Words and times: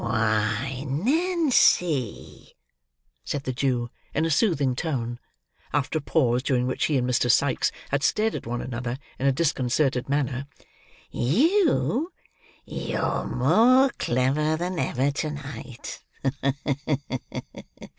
"Why, 0.01 0.83
Nancy!" 0.87 2.55
said 3.23 3.43
the 3.43 3.53
Jew, 3.53 3.91
in 4.15 4.25
a 4.25 4.31
soothing 4.31 4.75
tone; 4.75 5.19
after 5.73 5.99
a 5.99 6.01
pause, 6.01 6.41
during 6.41 6.65
which 6.65 6.85
he 6.85 6.97
and 6.97 7.07
Mr. 7.07 7.29
Sikes 7.29 7.71
had 7.89 8.01
stared 8.01 8.33
at 8.33 8.47
one 8.47 8.61
another 8.63 8.97
in 9.19 9.27
a 9.27 9.31
disconcerted 9.31 10.09
manner; 10.09 10.47
"you,—you're 11.11 13.25
more 13.25 13.91
clever 13.99 14.57
than 14.57 14.79
ever 14.79 15.11
to 15.11 15.29
night. 15.29 16.01